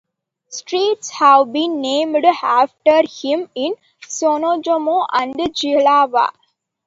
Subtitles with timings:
[0.47, 3.75] Streets have been named after him in
[4.07, 6.29] Znojmo and Jihlava.